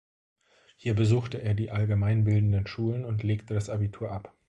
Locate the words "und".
3.05-3.21